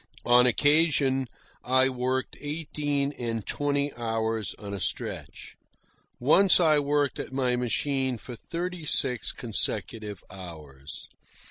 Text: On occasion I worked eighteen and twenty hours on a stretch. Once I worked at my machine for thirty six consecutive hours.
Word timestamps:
On 0.25 0.47
occasion 0.47 1.27
I 1.63 1.87
worked 1.87 2.35
eighteen 2.39 3.11
and 3.19 3.45
twenty 3.45 3.93
hours 3.95 4.55
on 4.55 4.73
a 4.73 4.79
stretch. 4.79 5.55
Once 6.19 6.59
I 6.59 6.79
worked 6.79 7.19
at 7.19 7.31
my 7.31 7.55
machine 7.55 8.17
for 8.17 8.35
thirty 8.35 8.83
six 8.83 9.31
consecutive 9.31 10.23
hours. 10.31 11.07